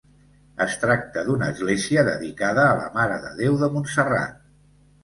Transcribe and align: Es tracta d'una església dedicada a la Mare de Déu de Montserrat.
Es 0.63 0.77
tracta 0.83 1.25
d'una 1.27 1.49
església 1.55 2.07
dedicada 2.09 2.67
a 2.71 2.75
la 2.81 2.91
Mare 2.99 3.21
de 3.29 3.39
Déu 3.45 3.63
de 3.65 3.73
Montserrat. 3.79 4.47